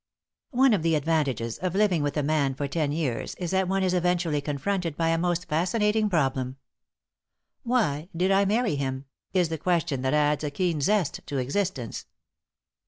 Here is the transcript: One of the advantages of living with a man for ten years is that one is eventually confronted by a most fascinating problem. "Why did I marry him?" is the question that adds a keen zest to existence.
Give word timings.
One 0.49 0.73
of 0.73 0.81
the 0.81 0.95
advantages 0.95 1.59
of 1.59 1.75
living 1.75 2.01
with 2.01 2.17
a 2.17 2.23
man 2.23 2.55
for 2.55 2.67
ten 2.67 2.91
years 2.91 3.35
is 3.35 3.51
that 3.51 3.67
one 3.67 3.83
is 3.83 3.93
eventually 3.93 4.41
confronted 4.41 4.97
by 4.97 5.09
a 5.09 5.17
most 5.19 5.47
fascinating 5.47 6.09
problem. 6.09 6.57
"Why 7.61 8.09
did 8.17 8.31
I 8.31 8.45
marry 8.45 8.73
him?" 8.77 9.05
is 9.31 9.49
the 9.49 9.59
question 9.59 10.01
that 10.01 10.15
adds 10.15 10.43
a 10.43 10.49
keen 10.49 10.81
zest 10.81 11.19
to 11.27 11.37
existence. 11.37 12.07